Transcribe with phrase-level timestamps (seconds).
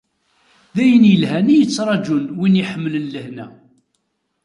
[0.75, 3.47] D ayen yelhan i yetrṛaǧun win iḥemmlen lehna.